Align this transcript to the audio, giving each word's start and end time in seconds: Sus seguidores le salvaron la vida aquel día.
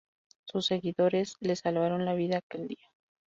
Sus 0.45 0.65
seguidores 0.65 1.35
le 1.41 1.55
salvaron 1.55 2.05
la 2.05 2.15
vida 2.15 2.37
aquel 2.37 2.67
día. 2.67 2.89